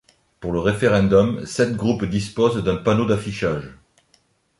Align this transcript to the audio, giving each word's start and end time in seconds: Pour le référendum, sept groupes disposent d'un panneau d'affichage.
Pour 0.39 0.51
le 0.51 0.57
référendum, 0.59 1.45
sept 1.45 1.75
groupes 1.75 2.05
disposent 2.05 2.63
d'un 2.63 2.75
panneau 2.77 3.05
d'affichage. 3.05 3.69